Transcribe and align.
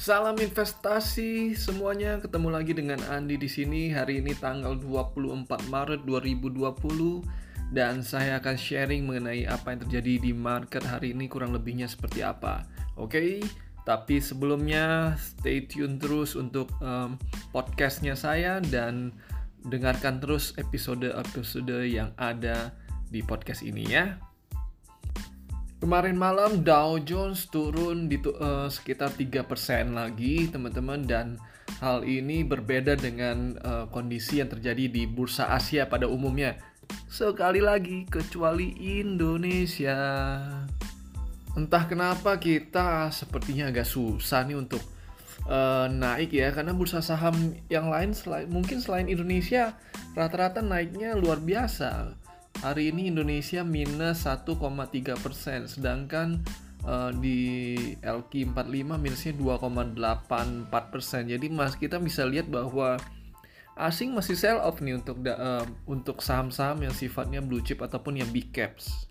Salam 0.00 0.40
investasi 0.40 1.52
semuanya, 1.52 2.16
ketemu 2.24 2.48
lagi 2.48 2.72
dengan 2.72 2.96
Andi 3.12 3.36
di 3.36 3.44
sini. 3.44 3.92
Hari 3.92 4.24
ini 4.24 4.32
tanggal 4.32 4.80
24 4.80 5.44
Maret 5.68 6.08
2020 6.08 7.20
dan 7.76 8.00
saya 8.00 8.40
akan 8.40 8.56
sharing 8.56 9.04
mengenai 9.04 9.44
apa 9.44 9.76
yang 9.76 9.84
terjadi 9.84 10.24
di 10.24 10.32
market 10.32 10.80
hari 10.88 11.12
ini 11.12 11.28
kurang 11.28 11.52
lebihnya 11.52 11.84
seperti 11.84 12.24
apa. 12.24 12.64
Oke, 12.96 13.44
tapi 13.84 14.24
sebelumnya 14.24 15.20
stay 15.20 15.68
tune 15.68 16.00
terus 16.00 16.32
untuk 16.32 16.72
um, 16.80 17.20
podcastnya 17.52 18.16
saya 18.16 18.56
dan 18.72 19.12
dengarkan 19.68 20.16
terus 20.16 20.56
episode-episode 20.56 21.76
yang 21.84 22.08
ada 22.16 22.72
di 23.12 23.20
podcast 23.20 23.60
ini 23.60 23.84
ya. 23.84 24.16
Kemarin 25.80 26.12
malam 26.12 26.60
Dow 26.60 27.00
Jones 27.00 27.48
turun 27.48 28.04
di 28.04 28.20
uh, 28.20 28.68
sekitar 28.68 29.16
3% 29.16 29.48
lagi 29.96 30.44
teman-teman 30.52 31.08
dan 31.08 31.40
hal 31.80 32.04
ini 32.04 32.44
berbeda 32.44 33.00
dengan 33.00 33.56
uh, 33.64 33.88
kondisi 33.88 34.44
yang 34.44 34.52
terjadi 34.52 34.92
di 34.92 35.08
bursa 35.08 35.48
Asia 35.48 35.88
pada 35.88 36.04
umumnya. 36.04 36.60
Sekali 37.08 37.64
lagi 37.64 38.04
kecuali 38.04 38.76
Indonesia. 39.00 39.96
Entah 41.56 41.84
kenapa 41.88 42.36
kita 42.36 43.08
sepertinya 43.08 43.72
agak 43.72 43.88
susah 43.88 44.44
nih 44.44 44.60
untuk 44.60 44.84
uh, 45.48 45.88
naik 45.88 46.36
ya 46.36 46.52
karena 46.52 46.76
bursa 46.76 47.00
saham 47.00 47.56
yang 47.72 47.88
lain 47.88 48.12
selain 48.12 48.52
mungkin 48.52 48.84
selain 48.84 49.08
Indonesia 49.08 49.80
rata-rata 50.12 50.60
naiknya 50.60 51.16
luar 51.16 51.40
biasa 51.40 52.19
hari 52.60 52.92
ini 52.92 53.08
Indonesia 53.08 53.64
minus 53.64 54.28
1,3 54.28 55.16
persen, 55.16 55.64
sedangkan 55.64 56.40
uh, 56.84 57.10
di 57.16 57.76
LQ45 58.04 58.88
minusnya 59.00 59.32
2,84 59.36 60.92
persen. 60.92 61.22
Jadi 61.28 61.46
mas 61.48 61.74
kita 61.76 61.96
bisa 61.96 62.28
lihat 62.28 62.52
bahwa 62.52 63.00
asing 63.80 64.12
masih 64.12 64.36
sell 64.36 64.60
off 64.60 64.84
nih 64.84 65.00
untuk 65.00 65.24
uh, 65.24 65.64
untuk 65.88 66.20
saham-saham 66.20 66.84
yang 66.84 66.92
sifatnya 66.92 67.40
blue 67.40 67.64
chip 67.64 67.80
ataupun 67.80 68.20
yang 68.20 68.28
big 68.28 68.52
caps. 68.52 69.08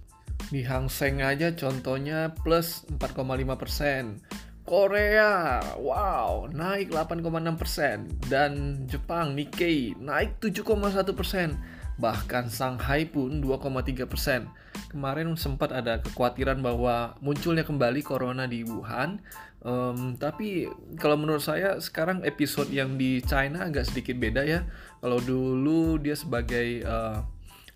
Di 0.53 0.63
Hang 0.63 0.87
Seng 0.87 1.19
aja 1.19 1.51
contohnya 1.51 2.31
plus 2.45 2.85
4,5 3.01 3.17
persen. 3.59 4.21
Korea, 4.69 5.65
wow, 5.81 6.45
naik 6.53 6.93
8,6 6.93 7.57
persen. 7.57 8.05
Dan 8.29 8.85
Jepang, 8.85 9.33
Nikkei, 9.33 9.97
naik 9.97 10.37
7,1 10.37 11.09
persen 11.17 11.57
Bahkan 11.99 12.47
Shanghai 12.47 13.03
pun 13.05 13.43
2,3 13.43 14.07
persen. 14.07 14.47
Kemarin 14.87 15.35
sempat 15.35 15.75
ada 15.75 15.99
kekhawatiran 15.99 16.63
bahwa 16.63 17.19
munculnya 17.19 17.67
kembali 17.67 17.99
corona 18.01 18.47
di 18.47 18.63
Wuhan. 18.63 19.19
Um, 19.59 20.15
tapi 20.15 20.71
kalau 20.95 21.19
menurut 21.19 21.43
saya 21.43 21.75
sekarang 21.83 22.23
episode 22.23 22.71
yang 22.71 22.95
di 22.95 23.19
China 23.19 23.67
agak 23.67 23.91
sedikit 23.91 24.15
beda 24.15 24.47
ya. 24.47 24.63
Kalau 25.03 25.19
dulu 25.19 25.99
dia 25.99 26.15
sebagai 26.15 26.87
uh, 26.87 27.19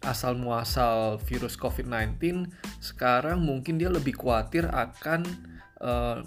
asal 0.04 0.40
muasal 0.40 1.20
virus 1.28 1.60
COVID-19, 1.60 2.48
sekarang 2.80 3.44
mungkin 3.44 3.76
dia 3.76 3.92
lebih 3.92 4.16
khawatir 4.16 4.68
akan 4.72 5.28
uh, 5.84 6.24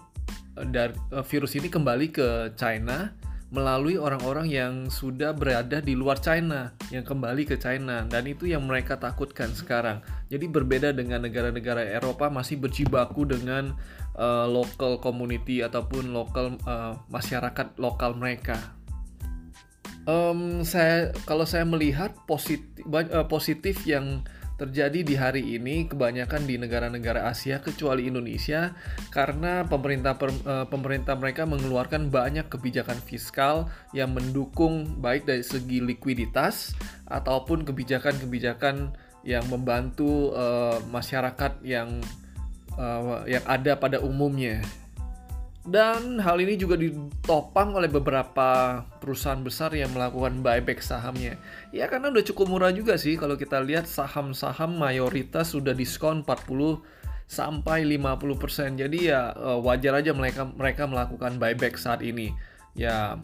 dari 0.69 0.97
uh, 1.13 1.25
virus 1.25 1.53
ini 1.57 1.69
kembali 1.69 2.13
ke 2.13 2.29
China 2.57 3.13
melalui 3.47 3.95
orang-orang 3.95 4.51
yang 4.51 4.73
sudah 4.91 5.31
berada 5.31 5.79
di 5.79 5.95
luar 5.95 6.19
China, 6.19 6.75
yang 6.91 7.07
kembali 7.07 7.47
ke 7.47 7.55
China, 7.55 8.03
dan 8.03 8.27
itu 8.27 8.51
yang 8.51 8.67
mereka 8.67 8.99
takutkan 8.99 9.55
sekarang. 9.55 10.03
Jadi 10.27 10.51
berbeda 10.51 10.91
dengan 10.91 11.23
negara-negara 11.23 11.87
Eropa 11.87 12.27
masih 12.27 12.59
berjibaku 12.59 13.23
dengan 13.23 13.79
uh, 14.19 14.51
local 14.51 14.99
community 14.99 15.63
ataupun 15.63 16.11
lokal 16.11 16.59
uh, 16.67 16.99
masyarakat 17.07 17.79
lokal 17.79 18.19
mereka. 18.19 18.59
Um, 20.06 20.62
saya 20.67 21.15
kalau 21.27 21.47
saya 21.47 21.67
melihat 21.67 22.15
positif 22.27 22.83
uh, 22.91 23.27
positif 23.27 23.83
yang 23.87 24.23
terjadi 24.56 25.00
di 25.05 25.15
hari 25.15 25.61
ini 25.61 25.84
kebanyakan 25.84 26.49
di 26.49 26.56
negara-negara 26.56 27.28
Asia 27.28 27.61
kecuali 27.61 28.09
Indonesia 28.09 28.72
karena 29.12 29.69
pemerintah 29.69 30.17
per, 30.17 30.33
uh, 30.33 30.65
pemerintah 30.65 31.12
mereka 31.12 31.44
mengeluarkan 31.44 32.09
banyak 32.09 32.49
kebijakan 32.49 32.97
fiskal 33.05 33.69
yang 33.93 34.17
mendukung 34.17 34.97
baik 35.05 35.28
dari 35.28 35.44
segi 35.44 35.84
likuiditas 35.84 36.72
ataupun 37.05 37.69
kebijakan-kebijakan 37.69 38.97
yang 39.28 39.44
membantu 39.53 40.33
uh, 40.33 40.81
masyarakat 40.88 41.61
yang 41.61 42.00
uh, 42.81 43.28
yang 43.28 43.44
ada 43.44 43.77
pada 43.77 44.00
umumnya. 44.00 44.65
Dan 45.66 46.22
hal 46.22 46.38
ini 46.38 46.54
juga 46.54 46.78
ditopang 46.78 47.75
oleh 47.75 47.91
beberapa 47.91 48.81
perusahaan 49.03 49.43
besar 49.43 49.75
yang 49.75 49.91
melakukan 49.91 50.38
buyback 50.38 50.78
sahamnya. 50.78 51.34
Ya 51.75 51.91
karena 51.91 52.15
udah 52.15 52.22
cukup 52.22 52.47
murah 52.47 52.71
juga 52.71 52.94
sih 52.94 53.19
kalau 53.19 53.34
kita 53.34 53.59
lihat 53.66 53.91
saham-saham 53.91 54.78
mayoritas 54.78 55.50
sudah 55.50 55.75
diskon 55.75 56.22
40 56.22 56.78
sampai 57.26 57.82
50%. 57.82 58.78
Jadi 58.78 59.10
ya 59.10 59.34
eh, 59.34 59.59
wajar 59.59 59.99
aja 59.99 60.15
mereka 60.15 60.47
mereka 60.47 60.87
melakukan 60.87 61.34
buyback 61.43 61.75
saat 61.75 61.99
ini. 61.99 62.31
Ya 62.78 63.19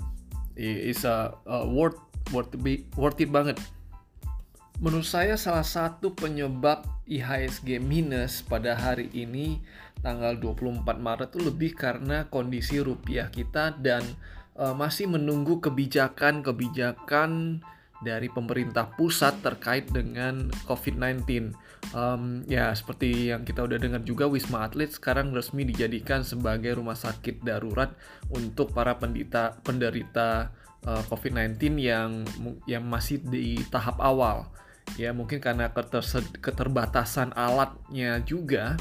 is 0.59 1.07
a, 1.07 1.31
a 1.47 1.63
worth 1.63 2.03
worth 2.35 2.51
be, 2.59 2.91
worth 2.99 3.23
it 3.23 3.31
banget. 3.31 3.63
Menurut 4.83 5.07
saya 5.07 5.39
salah 5.39 5.63
satu 5.63 6.11
penyebab 6.11 6.83
IHSG 7.07 7.79
minus 7.79 8.43
pada 8.43 8.75
hari 8.75 9.07
ini 9.15 9.63
tanggal 10.03 10.35
24 10.35 10.99
Maret 10.99 11.31
itu 11.31 11.39
lebih 11.39 11.71
karena 11.79 12.27
kondisi 12.27 12.83
rupiah 12.83 13.31
kita 13.31 13.79
dan 13.79 14.03
uh, 14.59 14.75
masih 14.75 15.07
menunggu 15.07 15.63
kebijakan-kebijakan 15.63 17.63
dari 18.03 18.27
pemerintah 18.27 18.91
pusat 18.99 19.39
terkait 19.39 19.87
dengan 19.87 20.51
COVID-19. 20.67 21.55
Um, 21.95 22.43
ya, 22.51 22.75
seperti 22.75 23.31
yang 23.31 23.47
kita 23.47 23.63
udah 23.63 23.79
dengar 23.79 24.03
juga, 24.03 24.27
Wisma 24.27 24.67
Atlet 24.67 24.91
sekarang 24.91 25.31
resmi 25.31 25.63
dijadikan 25.63 26.27
sebagai 26.27 26.83
rumah 26.83 26.99
sakit 26.99 27.47
darurat 27.47 27.95
untuk 28.35 28.75
para 28.75 28.99
penderita 28.99 29.55
penderita 29.63 30.51
uh, 30.83 30.99
eh, 30.99 31.03
COVID-19 31.07 31.79
yang 31.79 32.27
yang 32.67 32.83
masih 32.83 33.23
di 33.23 33.63
tahap 33.71 34.03
awal. 34.03 34.51
Ya, 35.01 35.17
mungkin 35.17 35.41
karena 35.41 35.73
keterbatasan 36.41 37.33
alatnya 37.33 38.21
juga 38.29 38.77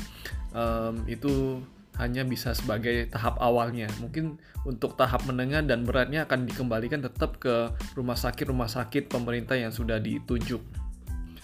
um, 0.52 1.08
itu 1.08 1.64
hanya 2.00 2.24
bisa 2.24 2.52
sebagai 2.56 3.08
tahap 3.12 3.40
awalnya. 3.40 3.88
Mungkin 4.00 4.40
untuk 4.64 4.96
tahap 4.96 5.24
menengah 5.28 5.64
dan 5.64 5.84
beratnya 5.84 6.28
akan 6.28 6.48
dikembalikan 6.48 7.04
tetap 7.04 7.38
ke 7.38 7.72
rumah 7.96 8.16
sakit-rumah 8.16 8.68
sakit 8.68 9.12
pemerintah 9.12 9.56
yang 9.56 9.72
sudah 9.72 10.00
ditunjuk. 10.00 10.60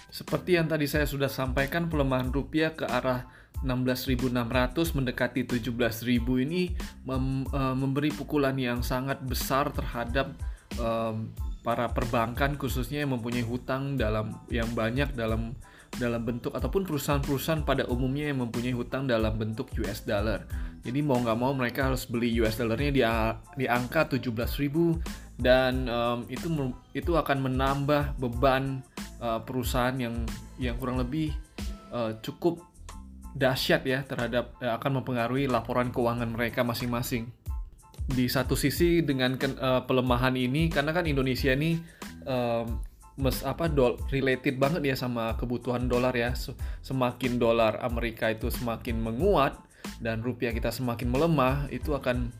Seperti 0.07 0.55
yang 0.55 0.71
tadi 0.71 0.87
saya 0.87 1.03
sudah 1.03 1.27
sampaikan, 1.27 1.91
pelemahan 1.91 2.31
rupiah 2.31 2.71
ke 2.71 2.87
arah 2.87 3.27
16.600 3.61 4.33
mendekati 4.93 5.41
17.000 5.49 6.45
ini 6.45 6.77
mem, 7.03 7.45
uh, 7.49 7.73
memberi 7.73 8.13
pukulan 8.13 8.53
yang 8.53 8.85
sangat 8.85 9.17
besar 9.25 9.73
terhadap 9.73 10.37
um, 10.77 11.33
para 11.67 11.91
perbankan 11.91 12.55
khususnya 12.55 13.03
yang 13.03 13.19
mempunyai 13.19 13.43
hutang 13.43 13.99
dalam 13.99 14.39
yang 14.47 14.71
banyak 14.71 15.11
dalam 15.11 15.51
dalam 15.99 16.23
bentuk 16.23 16.55
ataupun 16.55 16.87
perusahaan-perusahaan 16.87 17.67
pada 17.67 17.83
umumnya 17.91 18.31
yang 18.31 18.47
mempunyai 18.47 18.71
hutang 18.71 19.03
dalam 19.03 19.35
bentuk 19.35 19.67
US 19.83 20.07
dollar. 20.07 20.47
Jadi 20.87 21.03
mau 21.03 21.19
nggak 21.19 21.35
mau 21.35 21.51
mereka 21.51 21.91
harus 21.91 22.07
beli 22.07 22.31
US 22.39 22.55
dollarnya 22.55 22.91
di, 22.95 23.03
di 23.59 23.65
angka 23.67 24.07
17.000 24.07 25.35
dan 25.43 25.91
um, 25.91 26.23
itu 26.31 26.47
itu 26.95 27.11
akan 27.11 27.51
menambah 27.51 28.15
beban 28.15 28.79
uh, 29.19 29.43
perusahaan 29.43 29.95
yang 29.99 30.23
yang 30.55 30.79
kurang 30.79 31.03
lebih 31.03 31.35
uh, 31.91 32.15
cukup 32.23 32.63
dahsyat 33.35 33.83
ya 33.83 34.07
terhadap 34.07 34.55
uh, 34.63 34.79
akan 34.79 35.03
mempengaruhi 35.03 35.51
laporan 35.51 35.91
keuangan 35.91 36.31
mereka 36.31 36.63
masing-masing. 36.63 37.27
Di 38.07 38.31
satu 38.31 38.55
sisi 38.55 39.03
dengan 39.03 39.35
uh, 39.35 39.83
pelemahan 39.83 40.33
ini 40.39 40.71
karena 40.71 40.95
kan 40.95 41.03
Indonesia 41.03 41.51
ini 41.51 41.75
um, 42.23 42.79
mes 43.17 43.41
apa 43.41 43.65
dol 43.65 43.97
related 44.13 44.61
banget 44.61 44.85
ya 44.85 44.95
sama 44.95 45.35
kebutuhan 45.35 45.91
dolar 45.91 46.15
ya. 46.15 46.31
Semakin 46.81 47.35
dolar 47.35 47.83
Amerika 47.83 48.31
itu 48.31 48.47
semakin 48.47 49.03
menguat 49.03 49.59
dan 49.99 50.23
rupiah 50.23 50.55
kita 50.55 50.71
semakin 50.71 51.11
melemah 51.11 51.67
itu 51.71 51.93
akan 51.93 52.31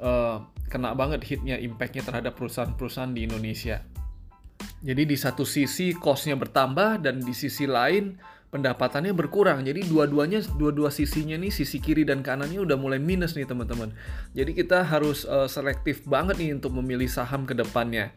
uh, 0.00 0.44
kena 0.70 0.94
banget 0.94 1.24
hitnya 1.26 1.58
impactnya 1.58 2.06
terhadap 2.06 2.38
perusahaan-perusahaan 2.38 3.10
di 3.10 3.26
Indonesia. 3.26 3.82
Jadi 4.80 5.02
di 5.04 5.16
satu 5.16 5.44
sisi 5.44 5.92
costnya 5.92 6.36
bertambah 6.36 7.04
dan 7.04 7.20
di 7.20 7.36
sisi 7.36 7.68
lain 7.68 8.16
pendapatannya 8.50 9.14
berkurang. 9.14 9.62
Jadi 9.62 9.86
dua-duanya 9.86 10.42
dua-dua 10.58 10.90
sisinya 10.90 11.38
nih 11.38 11.54
sisi 11.54 11.78
kiri 11.78 12.02
dan 12.02 12.20
kanannya 12.26 12.58
udah 12.58 12.74
mulai 12.74 12.98
minus 12.98 13.38
nih 13.38 13.46
teman-teman. 13.46 13.94
Jadi 14.34 14.52
kita 14.58 14.82
harus 14.82 15.22
uh, 15.24 15.46
selektif 15.46 16.02
banget 16.04 16.42
nih 16.42 16.58
untuk 16.58 16.74
memilih 16.74 17.06
saham 17.06 17.46
ke 17.46 17.54
depannya. 17.54 18.10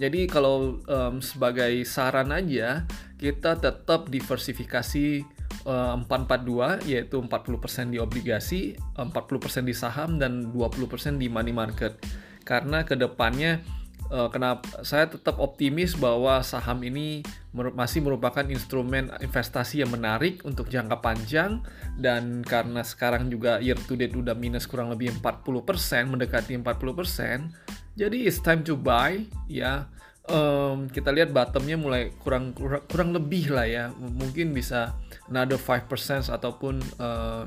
Jadi 0.00 0.24
kalau 0.24 0.80
um, 0.88 1.20
sebagai 1.20 1.84
saran 1.84 2.32
aja 2.32 2.88
kita 3.20 3.60
tetap 3.60 4.08
diversifikasi 4.08 5.22
uh, 5.68 6.00
442 6.00 6.88
yaitu 6.88 7.20
40% 7.20 7.92
di 7.92 7.98
obligasi, 8.00 8.60
40% 8.96 9.68
di 9.68 9.74
saham 9.76 10.16
dan 10.16 10.48
20% 10.50 11.20
di 11.20 11.28
money 11.28 11.52
market. 11.52 12.00
Karena 12.44 12.84
ke 12.84 12.96
depannya 12.96 13.60
uh, 14.10 14.28
kenapa 14.28 14.84
saya 14.84 15.08
tetap 15.08 15.38
optimis 15.38 15.96
bahwa 15.96 16.42
saham 16.44 16.82
ini 16.82 17.24
mer 17.54 17.70
masih 17.70 18.02
merupakan 18.02 18.42
instrumen 18.44 19.14
investasi 19.22 19.86
yang 19.86 19.94
menarik 19.94 20.42
untuk 20.42 20.66
jangka 20.68 20.98
panjang 20.98 21.62
dan 21.96 22.42
karena 22.42 22.82
sekarang 22.82 23.30
juga 23.30 23.62
year 23.62 23.78
to 23.86 23.94
date 23.94 24.18
udah 24.18 24.34
minus 24.34 24.66
kurang 24.66 24.90
lebih 24.90 25.14
40% 25.22 26.10
mendekati 26.10 26.58
40% 26.58 27.84
jadi 27.94 28.26
it's 28.26 28.42
time 28.42 28.66
to 28.66 28.74
buy 28.74 29.22
ya. 29.46 29.86
Um, 30.24 30.88
kita 30.88 31.12
lihat 31.12 31.30
bottomnya 31.30 31.76
mulai 31.78 32.10
kurang, 32.18 32.56
kurang 32.56 32.82
kurang 32.90 33.10
lebih 33.14 33.54
lah 33.54 33.66
ya. 33.68 33.84
Mungkin 33.94 34.50
bisa 34.50 34.98
another 35.30 35.60
5% 35.60 35.86
ataupun 36.26 36.82
uh, 36.98 37.46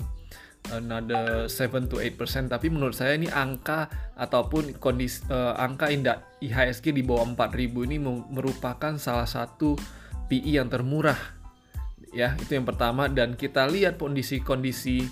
another 0.73 1.47
7 1.47 1.87
to 1.87 2.03
8% 2.03 2.51
tapi 2.51 2.67
menurut 2.67 2.95
saya 2.95 3.15
ini 3.15 3.31
angka 3.31 3.87
ataupun 4.19 4.75
kondisi 4.81 5.23
uh, 5.31 5.55
angka 5.55 5.87
indah 5.93 6.27
IHSG 6.43 6.91
di 6.91 7.01
bawah 7.01 7.23
4000 7.33 7.87
ini 7.87 7.97
merupakan 8.31 8.93
salah 8.99 9.25
satu 9.25 9.79
PI 10.27 10.59
yang 10.59 10.67
termurah. 10.67 11.17
Ya 12.11 12.35
itu 12.39 12.55
yang 12.55 12.67
pertama. 12.67 13.07
Dan 13.07 13.39
kita 13.39 13.65
lihat 13.67 13.97
kondisi-kondisi 13.97 15.07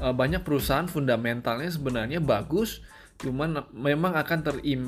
uh, 0.00 0.16
banyak 0.16 0.42
perusahaan 0.42 0.88
fundamentalnya 0.88 1.68
sebenarnya 1.68 2.18
bagus. 2.24 2.80
Cuman 3.20 3.64
memang 3.72 4.16
akan 4.16 4.40
terim 4.44 4.80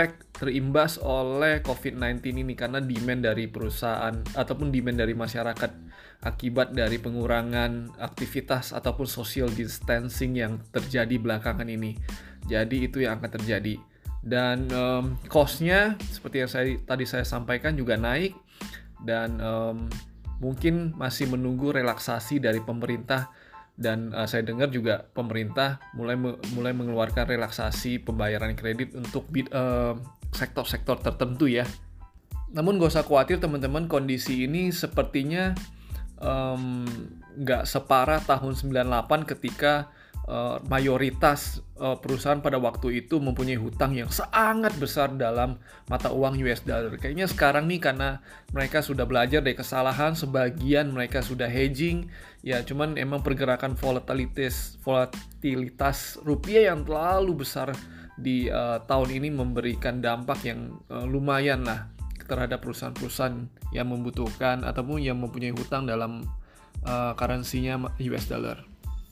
impact 0.00 0.40
terimbas 0.40 0.96
oleh 1.04 1.60
COVID-19 1.60 2.40
ini 2.40 2.56
karena 2.56 2.80
demand 2.80 3.20
dari 3.20 3.52
perusahaan 3.52 4.16
ataupun 4.32 4.72
demand 4.72 4.96
dari 4.96 5.12
masyarakat 5.12 5.68
akibat 6.24 6.72
dari 6.72 6.96
pengurangan 6.96 8.00
aktivitas 8.00 8.72
ataupun 8.72 9.04
social 9.04 9.52
distancing 9.52 10.40
yang 10.40 10.56
terjadi 10.72 11.20
belakangan 11.20 11.68
ini. 11.68 12.00
Jadi 12.48 12.88
itu 12.88 13.04
yang 13.04 13.20
akan 13.20 13.28
terjadi. 13.36 13.76
Dan 14.24 14.72
um, 14.72 15.20
cost-nya 15.28 16.00
seperti 16.08 16.36
yang 16.40 16.48
saya 16.48 16.64
tadi 16.88 17.04
saya 17.04 17.28
sampaikan 17.28 17.76
juga 17.76 18.00
naik 18.00 18.32
dan 19.04 19.36
um, 19.44 19.84
mungkin 20.40 20.96
masih 20.96 21.28
menunggu 21.28 21.76
relaksasi 21.76 22.40
dari 22.40 22.64
pemerintah 22.64 23.28
dan 23.80 24.12
uh, 24.12 24.28
saya 24.28 24.44
dengar 24.44 24.68
juga 24.68 25.08
pemerintah 25.16 25.80
mulai 25.96 26.14
mulai 26.52 26.76
mengeluarkan 26.76 27.24
relaksasi 27.24 28.04
pembayaran 28.04 28.52
kredit 28.52 28.92
untuk 28.92 29.32
uh, 29.50 29.96
sektor-sektor 30.36 31.00
tertentu 31.00 31.48
ya. 31.48 31.64
Namun 32.52 32.76
gak 32.76 32.92
usah 32.92 33.06
khawatir 33.06 33.40
teman-teman 33.40 33.88
kondisi 33.88 34.44
ini 34.44 34.68
sepertinya 34.68 35.56
nggak 37.40 37.64
um, 37.64 37.70
separah 37.72 38.20
tahun 38.20 38.52
98 38.52 39.32
ketika 39.32 39.88
uh, 40.30 40.62
mayoritas 40.70 41.58
uh, 41.82 41.98
perusahaan 41.98 42.38
pada 42.38 42.62
waktu 42.62 43.02
itu 43.02 43.18
mempunyai 43.18 43.58
hutang 43.58 43.98
yang 43.98 44.06
sangat 44.08 44.70
besar 44.78 45.10
dalam 45.18 45.58
mata 45.90 46.14
uang 46.14 46.38
US 46.46 46.62
dollar. 46.62 46.94
Kayaknya 46.94 47.26
sekarang 47.26 47.66
nih 47.66 47.82
karena 47.82 48.22
mereka 48.54 48.78
sudah 48.80 49.04
belajar 49.04 49.42
dari 49.42 49.58
kesalahan, 49.58 50.14
sebagian 50.14 50.94
mereka 50.94 51.20
sudah 51.20 51.50
hedging, 51.50 52.06
ya 52.46 52.62
cuman 52.62 52.94
emang 52.94 53.26
pergerakan 53.26 53.74
volatilitas 53.74 54.78
volatilitas 54.86 56.22
rupiah 56.22 56.70
yang 56.70 56.86
terlalu 56.86 57.42
besar 57.42 57.74
di 58.14 58.46
uh, 58.46 58.78
tahun 58.86 59.18
ini 59.18 59.28
memberikan 59.34 59.98
dampak 59.98 60.46
yang 60.46 60.78
uh, 60.92 61.08
lumayan 61.08 61.66
lah 61.66 61.90
terhadap 62.30 62.62
perusahaan-perusahaan 62.62 63.50
yang 63.74 63.90
membutuhkan 63.90 64.62
ataupun 64.62 65.02
yang 65.02 65.18
mempunyai 65.18 65.50
hutang 65.50 65.90
dalam 65.90 66.22
uh, 66.86 67.10
currency-nya 67.18 67.80
US 67.82 68.30
dollar. 68.30 68.69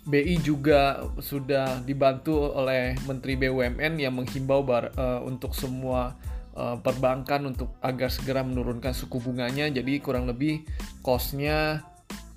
BI 0.09 0.41
juga 0.41 1.05
sudah 1.21 1.85
dibantu 1.85 2.57
oleh 2.57 2.97
Menteri 3.05 3.37
BUMN 3.37 4.01
yang 4.01 4.17
menghimbau 4.17 4.65
bar, 4.65 4.89
uh, 4.97 5.21
untuk 5.21 5.53
semua 5.53 6.17
uh, 6.57 6.81
perbankan 6.81 7.45
untuk 7.45 7.77
agar 7.85 8.09
segera 8.09 8.41
menurunkan 8.41 8.97
suku 8.97 9.21
bunganya. 9.21 9.69
Jadi 9.69 10.01
kurang 10.01 10.25
lebih 10.25 10.65
costnya 11.05 11.85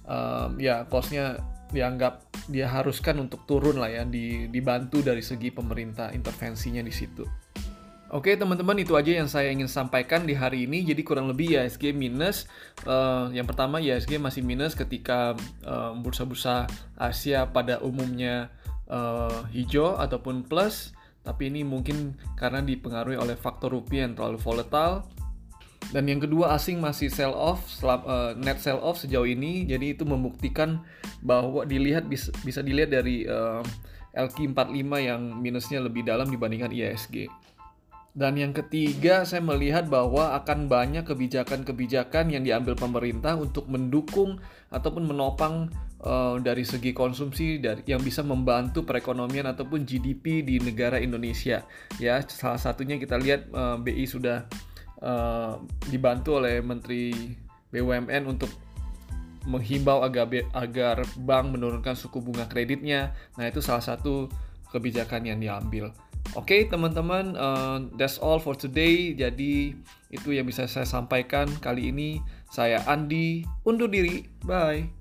uh, 0.03 0.51
ya 0.59 0.83
costnya 0.91 1.39
dianggap 1.71 2.27
dia 2.51 2.67
haruskan 2.67 3.23
untuk 3.23 3.47
turun 3.47 3.79
lah 3.79 3.87
ya 3.87 4.03
di, 4.03 4.51
dibantu 4.51 4.99
dari 4.99 5.23
segi 5.23 5.55
pemerintah 5.55 6.11
intervensinya 6.11 6.83
di 6.83 6.91
situ. 6.91 7.23
Oke 8.11 8.35
teman-teman 8.35 8.75
itu 8.75 8.99
aja 8.99 9.23
yang 9.23 9.31
saya 9.31 9.55
ingin 9.55 9.71
sampaikan 9.71 10.27
di 10.27 10.35
hari 10.35 10.67
ini. 10.67 10.83
Jadi 10.83 10.99
kurang 10.99 11.31
lebih 11.31 11.55
ya 11.55 11.63
minus. 11.95 12.43
Uh, 12.83 13.31
yang 13.31 13.47
pertama 13.47 13.79
ya 13.79 14.03
masih 14.19 14.43
minus 14.43 14.75
ketika 14.75 15.31
eh, 15.63 15.91
bursa-bursa 15.95 16.67
Asia 16.99 17.47
pada 17.47 17.79
umumnya 17.79 18.51
uh, 18.91 19.47
hijau 19.55 19.95
ataupun 19.95 20.43
plus. 20.43 20.91
Tapi 21.23 21.55
ini 21.55 21.63
mungkin 21.63 22.19
karena 22.35 22.59
dipengaruhi 22.59 23.15
oleh 23.15 23.39
faktor 23.39 23.71
rupiah 23.71 24.03
yang 24.03 24.19
terlalu 24.19 24.43
volatile. 24.43 25.07
Dan 25.95 26.11
yang 26.11 26.19
kedua 26.19 26.51
asing 26.59 26.83
masih 26.83 27.07
sell 27.07 27.31
off, 27.31 27.63
uh, 27.79 28.35
net 28.35 28.59
sell 28.59 28.83
off 28.83 28.99
sejauh 28.99 29.23
ini. 29.23 29.63
Jadi 29.63 29.95
itu 29.95 30.03
membuktikan 30.03 30.83
bahwa 31.23 31.63
dilihat 31.63 32.11
bisa, 32.11 32.27
bisa 32.43 32.59
dilihat 32.59 32.91
dari 32.91 33.23
uh, 33.23 33.63
LQ45 34.19 34.91
yang 34.99 35.21
minusnya 35.39 35.79
lebih 35.79 36.03
dalam 36.03 36.27
dibandingkan 36.27 36.75
ISG. 36.75 37.31
Dan 38.11 38.35
yang 38.35 38.51
ketiga, 38.51 39.23
saya 39.23 39.39
melihat 39.39 39.87
bahwa 39.87 40.35
akan 40.35 40.67
banyak 40.67 41.07
kebijakan-kebijakan 41.07 42.27
yang 42.35 42.43
diambil 42.43 42.75
pemerintah 42.75 43.39
untuk 43.39 43.71
mendukung 43.71 44.35
ataupun 44.67 45.07
menopang 45.07 45.71
uh, 46.03 46.35
dari 46.43 46.67
segi 46.67 46.91
konsumsi 46.91 47.63
dari 47.63 47.87
yang 47.87 48.03
bisa 48.03 48.19
membantu 48.19 48.83
perekonomian 48.83 49.47
ataupun 49.55 49.87
GDP 49.87 50.43
di 50.43 50.59
negara 50.59 50.99
Indonesia. 50.99 51.63
Ya, 52.03 52.19
salah 52.27 52.59
satunya 52.59 52.99
kita 52.99 53.15
lihat 53.15 53.47
uh, 53.55 53.79
eh, 53.79 53.95
BI 53.95 54.03
sudah 54.03 54.43
uh, 54.99 55.63
dibantu 55.87 56.43
oleh 56.43 56.59
Menteri 56.59 57.15
BUMN 57.71 58.27
untuk 58.27 58.51
menghimbau 59.47 60.03
agar 60.03 60.27
agar 60.51 61.07
bank 61.15 61.55
menurunkan 61.55 61.95
suku 61.95 62.19
bunga 62.19 62.43
kreditnya. 62.51 63.15
Nah, 63.39 63.47
itu 63.47 63.63
salah 63.63 63.81
satu 63.81 64.27
kebijakan 64.75 65.31
yang 65.31 65.39
diambil. 65.39 65.95
Oke 66.31 66.63
okay, 66.63 66.71
teman-teman, 66.71 67.35
uh, 67.35 67.91
that's 67.99 68.15
all 68.15 68.39
for 68.39 68.55
today. 68.55 69.11
Jadi 69.11 69.75
itu 70.07 70.29
yang 70.31 70.47
bisa 70.47 70.63
saya 70.63 70.87
sampaikan 70.87 71.51
kali 71.59 71.91
ini. 71.91 72.23
Saya 72.47 72.79
Andi, 72.87 73.43
undur 73.67 73.91
diri. 73.91 74.23
Bye. 74.47 75.00